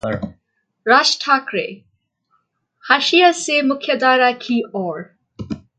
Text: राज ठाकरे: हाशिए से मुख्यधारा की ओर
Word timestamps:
राज 0.87 1.17
ठाकरे: 1.21 1.83
हाशिए 2.89 3.31
से 3.33 3.61
मुख्यधारा 3.61 4.31
की 4.31 4.63
ओर 4.75 5.01